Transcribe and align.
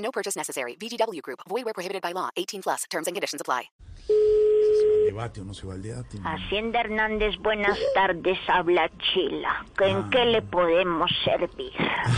No 0.00 0.10
purchase 0.10 0.36
necessary. 0.36 0.76
VGW 0.76 1.22
Group. 1.22 1.40
Void 1.48 1.64
where 1.64 1.74
prohibited 1.74 2.02
by 2.02 2.12
law. 2.12 2.30
18 2.36 2.62
plus. 2.62 2.84
Terms 2.90 3.06
and 3.06 3.14
conditions 3.14 3.40
apply. 3.40 3.70
debate 5.10 5.40
o 5.40 5.44
no 5.44 5.54
se 5.54 5.66
va 5.66 5.74
al 5.74 5.82
debate. 5.82 6.18
no. 6.18 6.28
Hacienda 6.28 6.80
Hernández, 6.80 7.36
buenas 7.42 7.76
tardes, 7.94 8.38
habla 8.48 8.88
Chila. 9.12 9.66
¿En 9.80 10.08
qué 10.08 10.24
le 10.24 10.40
podemos 10.42 11.10
servir? 11.24 11.72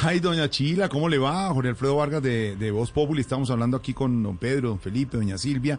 Ay, 0.05 0.21
doña 0.21 0.49
Chila, 0.51 0.89
¿cómo 0.91 1.09
le 1.09 1.19
va? 1.19 1.49
Jorge 1.49 1.71
Alfredo 1.71 1.97
Vargas 1.97 2.23
de, 2.23 2.55
de 2.57 2.71
Voz 2.71 2.91
Populi. 2.91 3.23
Estamos 3.23 3.51
hablando 3.51 3.79
aquí 3.79 3.95
con 3.95 4.23
don 4.23 4.37
Pedro, 4.37 4.69
don 4.69 4.79
Felipe, 4.79 5.17
doña 5.17 5.39
Silvia 5.39 5.79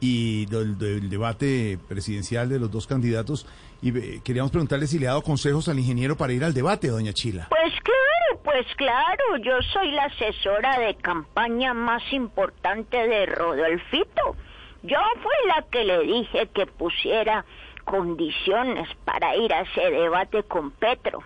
y 0.00 0.46
del, 0.46 0.78
del 0.78 1.08
debate 1.08 1.78
presidencial 1.88 2.48
de 2.48 2.58
los 2.58 2.70
dos 2.70 2.86
candidatos. 2.86 3.46
Y 3.82 3.96
eh, 3.96 4.20
queríamos 4.24 4.50
preguntarle 4.50 4.86
si 4.86 4.98
le 4.98 5.06
ha 5.06 5.10
dado 5.10 5.22
consejos 5.22 5.68
al 5.68 5.78
ingeniero 5.78 6.16
para 6.16 6.32
ir 6.32 6.42
al 6.44 6.54
debate, 6.54 6.88
doña 6.88 7.12
Chila. 7.12 7.48
Pues 7.50 7.72
claro, 7.82 8.05
pues 8.46 8.64
claro, 8.76 9.38
yo 9.42 9.60
soy 9.72 9.90
la 9.90 10.04
asesora 10.04 10.78
de 10.78 10.94
campaña 10.94 11.74
más 11.74 12.00
importante 12.12 12.96
de 12.96 13.26
Rodolfito. 13.26 14.36
Yo 14.84 14.98
fui 15.20 15.48
la 15.48 15.62
que 15.62 15.82
le 15.82 15.98
dije 16.02 16.46
que 16.54 16.64
pusiera 16.66 17.44
condiciones 17.84 18.88
para 19.04 19.34
ir 19.34 19.52
a 19.52 19.62
ese 19.62 19.90
debate 19.90 20.44
con 20.44 20.70
Petro. 20.70 21.24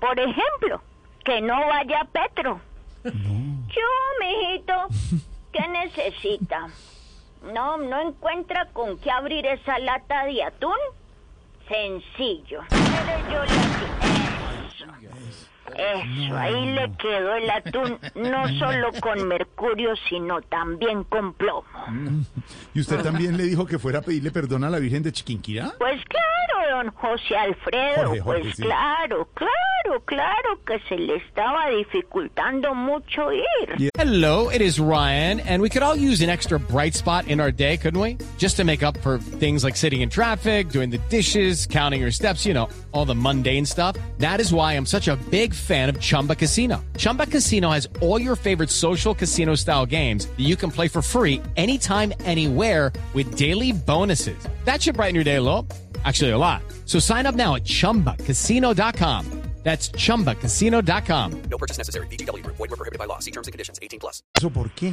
Por 0.00 0.18
ejemplo, 0.18 0.82
que 1.24 1.40
no 1.40 1.54
vaya 1.68 2.04
Petro. 2.12 2.60
Yo, 3.04 3.88
mijito, 4.20 4.74
¿qué 5.52 5.68
necesita? 5.68 6.66
No, 7.54 7.76
no 7.76 8.08
encuentra 8.08 8.66
con 8.72 8.98
qué 8.98 9.12
abrir 9.12 9.46
esa 9.46 9.78
lata 9.78 10.24
de 10.24 10.42
atún. 10.42 10.76
Sencillo. 11.68 12.62
Pero 12.70 13.30
yo 13.30 13.44
le 13.44 15.25
Eso. 15.74 16.36
Ahí 16.36 16.66
le 16.72 16.92
quedó 16.96 17.34
el 17.34 17.50
atún, 17.50 17.98
no 18.14 18.48
solo 18.58 18.92
con 19.00 19.26
mercurio, 19.26 19.94
sino 20.08 20.40
también 20.42 21.04
con 21.04 21.34
plomo. 21.34 21.66
¿Y 22.74 22.80
usted 22.80 23.02
también 23.02 23.36
le 23.36 23.44
dijo 23.44 23.66
que 23.66 23.78
fuera 23.78 23.98
a 23.98 24.02
pedirle 24.02 24.30
perdón 24.30 24.64
a 24.64 24.70
la 24.70 24.78
Virgen 24.78 25.02
de 25.02 25.12
Chiquinquirá? 25.12 25.72
Pues 25.78 26.00
claro, 26.04 26.45
don 26.70 26.90
José 26.92 27.36
Alfredo, 27.36 28.06
Jorge, 28.06 28.20
Jorge, 28.20 28.42
pues 28.42 28.56
sí. 28.56 28.62
claro, 28.62 29.28
claro, 29.34 30.00
claro 30.04 30.60
que 30.66 30.78
se 30.88 30.96
le 30.96 31.16
estaba 31.16 31.68
dificultando 31.70 32.74
mucho 32.74 33.32
ir. 33.32 33.90
Hello, 33.98 34.48
it 34.50 34.60
is 34.60 34.78
Ryan, 34.78 35.40
and 35.40 35.62
we 35.62 35.68
could 35.68 35.82
all 35.82 35.96
use 35.96 36.22
an 36.22 36.30
extra 36.30 36.58
bright 36.58 36.94
spot 36.94 37.26
in 37.28 37.40
our 37.40 37.50
day, 37.50 37.76
couldn't 37.76 38.00
we? 38.00 38.16
Just 38.38 38.56
to 38.56 38.64
make 38.64 38.82
up 38.82 38.96
for 38.98 39.18
things 39.18 39.64
like 39.64 39.76
sitting 39.76 40.00
in 40.02 40.10
traffic, 40.10 40.70
doing 40.70 40.90
the 40.90 40.98
dishes, 41.08 41.66
counting 41.66 42.00
your 42.00 42.10
steps, 42.10 42.44
you 42.44 42.54
know, 42.54 42.68
all 42.92 43.04
the 43.04 43.14
mundane 43.14 43.64
stuff. 43.66 43.96
That 44.18 44.40
is 44.40 44.52
why 44.52 44.74
I'm 44.74 44.86
such 44.86 45.08
a 45.08 45.16
big 45.30 45.54
fan 45.54 45.88
of 45.88 46.00
Chumba 46.00 46.34
Casino. 46.34 46.84
Chumba 46.96 47.26
Casino 47.26 47.70
has 47.70 47.88
all 48.00 48.20
your 48.20 48.36
favorite 48.36 48.70
social 48.70 49.14
casino 49.14 49.54
style 49.54 49.86
games 49.86 50.26
that 50.26 50.40
you 50.40 50.56
can 50.56 50.70
play 50.70 50.88
for 50.88 51.00
free 51.02 51.40
anytime, 51.56 52.12
anywhere 52.24 52.92
with 53.14 53.36
daily 53.36 53.72
bonuses. 53.72 54.36
That 54.64 54.82
should 54.82 54.96
brighten 54.96 55.14
your 55.14 55.24
day 55.24 55.36
a 55.36 55.42
little. 55.42 55.66
Actually, 56.06 56.30
a 56.30 56.38
lot. 56.38 56.62
So 56.84 57.00
sign 57.00 57.26
up 57.26 57.34
now 57.34 57.56
at 57.56 57.64
chumbacasino.com. 57.64 59.42
That's 59.66 59.88
chumbacasino.com. 59.90 61.42
No 61.50 61.58
purchase 61.58 61.76
necessary. 61.76 62.06
VGW 62.06 62.44
Group. 62.44 62.56
Void 62.56 62.70
where 62.70 62.76
prohibited 62.76 63.00
by 63.00 63.06
law. 63.06 63.18
See 63.18 63.32
terms 63.32 63.48
and 63.48 63.52
conditions. 63.52 63.80
18 63.82 63.98
plus. 63.98 64.22
¿Eso 64.38 64.48
por 64.48 64.70
qué? 64.76 64.92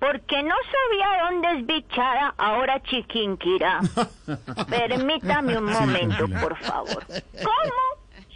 Porque 0.00 0.42
no 0.42 0.56
sabía 0.74 1.08
dónde 1.22 1.60
es 1.60 1.66
bichada 1.66 2.34
ahora 2.36 2.82
Chiquinquirá. 2.82 3.80
Permítame 4.68 5.56
un 5.56 5.66
momento, 5.66 6.26
por 6.40 6.56
favor. 6.58 7.04
¿Cómo? 7.06 7.82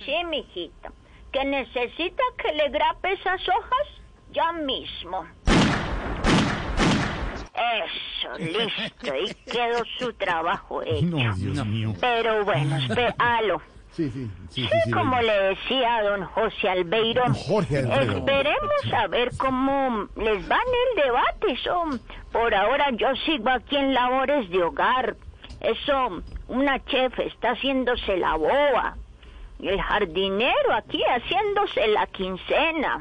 Sí, 0.04 0.24
mijita. 0.30 0.92
¿Que 1.32 1.44
necesita 1.44 2.22
que 2.38 2.52
le 2.52 2.68
grape 2.68 3.14
esas 3.14 3.40
hojas? 3.48 3.88
Ya 4.32 4.52
mismo. 4.52 5.26
Eso, 7.76 8.38
listo. 8.38 9.14
Y 9.16 9.34
quedó 9.50 9.84
su 9.98 10.12
trabajo 10.14 10.82
hecho. 10.86 11.06
No, 11.06 11.34
Dios 11.34 11.66
mío. 11.66 11.94
Pero 12.00 12.44
bueno, 12.44 12.76
espéralo. 12.76 13.60
Sí, 13.92 14.08
sí, 14.08 14.24
sí, 14.24 14.30
sí. 14.48 14.62
Sí, 14.62 14.68
sí, 14.86 14.90
como 14.90 15.20
le 15.20 15.38
decía 15.50 15.96
a 15.96 16.02
don 16.02 16.24
José 16.24 16.66
Albeiro, 16.66 17.24
Jorge 17.34 17.80
esperemos 17.80 18.92
a 18.94 19.06
ver 19.06 19.36
cómo 19.36 20.08
les 20.16 20.50
va 20.50 20.56
en 20.56 20.98
el 20.98 21.04
debate. 21.04 21.52
Eso, 21.52 21.84
por 22.32 22.54
ahora 22.54 22.88
yo 22.92 23.08
sigo 23.26 23.50
aquí 23.50 23.76
en 23.76 23.92
labores 23.92 24.48
de 24.48 24.62
hogar. 24.62 25.14
Eso, 25.60 26.22
una 26.48 26.82
chef 26.86 27.18
está 27.18 27.50
haciéndose 27.50 28.16
la 28.16 28.34
boba. 28.36 28.96
El 29.62 29.80
jardinero 29.80 30.74
aquí 30.74 31.00
haciéndose 31.04 31.86
la 31.86 32.06
quincena. 32.08 32.98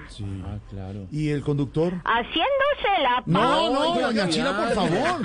¿Y 1.11 1.31
el 1.31 1.41
conductor? 1.41 1.91
Haciéndose 2.05 3.01
la 3.01 3.23
No, 3.25 3.71
no, 3.73 3.99
doña 3.99 4.29
Chila, 4.29 4.55
por 4.55 4.75
favor. 4.75 5.21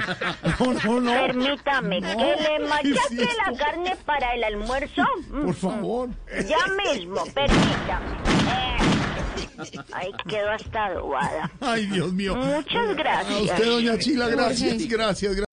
No, 0.58 0.72
no, 0.72 1.00
no. 1.00 1.10
Permítame 1.26 2.00
No, 2.00 2.08
que 2.16 2.24
le 2.24 2.36
¿qué 2.36 2.58
machaque 2.68 3.22
es 3.22 3.36
la 3.46 3.56
carne 3.58 3.96
para 4.06 4.34
el 4.34 4.44
almuerzo. 4.44 5.02
Por 5.30 5.54
favor. 5.54 6.08
Ya 6.48 6.56
mismo, 6.94 7.22
permítame. 7.34 8.16
Eh, 8.48 9.80
ahí 9.92 10.10
quedó 10.28 10.50
hasta 10.52 10.86
adobada. 10.86 11.50
Ay, 11.60 11.84
Dios 11.86 12.12
mío. 12.14 12.34
Muchas 12.34 12.88
A 12.90 12.94
gracias. 12.94 13.40
usted, 13.42 13.64
doña 13.66 13.98
Chila, 13.98 14.28
gracias, 14.28 14.88
gracias, 14.88 15.34
gracias. 15.36 15.46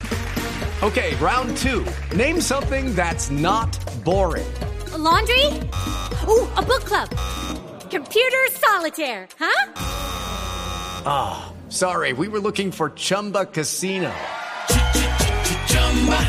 Okay, 0.81 1.13
round 1.19 1.57
two. 1.57 1.83
Name 2.15 2.39
something 2.41 2.93
that's 2.95 3.29
not 3.29 3.69
boring. 4.05 4.45
Laundry? 4.97 5.45
Ooh, 6.27 6.47
a 6.55 6.61
book 6.61 6.83
club. 6.83 7.09
Computer 7.89 8.37
solitaire, 8.51 9.27
huh? 9.39 9.73
Ah, 11.05 11.53
sorry, 11.69 12.13
we 12.13 12.27
were 12.27 12.39
looking 12.39 12.71
for 12.71 12.89
Chumba 12.89 13.45
Casino. 13.45 14.11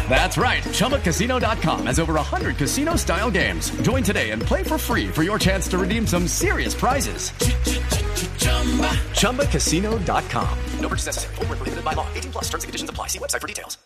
That's 0.08 0.36
right. 0.38 0.62
ChumbaCasino.com 0.62 1.86
has 1.86 1.98
over 1.98 2.14
100 2.14 2.56
casino 2.56 2.96
style 2.96 3.30
games. 3.30 3.70
Join 3.82 4.02
today 4.04 4.30
and 4.30 4.40
play 4.40 4.62
for 4.62 4.78
free 4.78 5.08
for 5.08 5.24
your 5.24 5.38
chance 5.38 5.66
to 5.68 5.78
redeem 5.78 6.06
some 6.06 6.28
serious 6.28 6.74
prizes. 6.74 7.30
ChumbaCasino.com. 9.20 10.58
No 10.78 10.88
purchase 10.88 11.06
necessary. 11.06 11.34
Where 11.36 11.46
prohibited 11.48 11.84
by 11.84 11.94
law. 11.94 12.06
18 12.14 12.32
plus. 12.32 12.44
Terms 12.44 12.64
and 12.64 12.68
conditions 12.68 12.90
apply. 12.90 13.08
See 13.08 13.18
website 13.18 13.40
for 13.40 13.48
details. 13.48 13.78